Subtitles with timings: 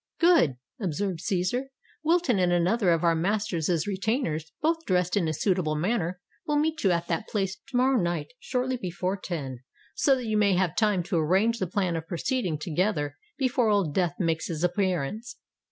[0.19, 1.65] "Good!" observed Cæsar.
[2.03, 6.83] "Wilton and another of our master's retainers, both dressed in a suitable manner, will meet
[6.83, 9.59] you at that place to morrow night shortly before ten,
[9.93, 13.93] so that you may have time to arrange the plan of proceeding together, before Old
[13.93, 15.37] Death makes his appearance."